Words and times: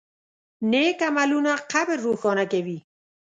نیک 0.71 0.99
عملونه 1.09 1.53
قبر 1.71 1.97
روښانه 2.05 2.45
کوي. 2.51 2.77